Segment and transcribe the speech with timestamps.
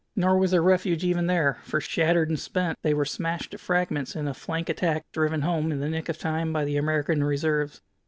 [0.15, 4.15] Nor was there refuge even there, for, shattered and spent, they were smashed to fragments
[4.15, 7.81] in a flank attack driven home in the nick of time by the American reserves.